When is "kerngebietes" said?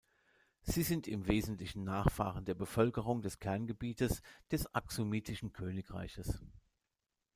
3.37-4.23